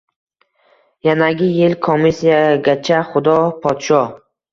Yanagi 1.07 1.49
yilgi 1.57 1.77
komissiyagacha 1.87 3.03
Xudo 3.11 3.37
poshsho? 3.67 4.01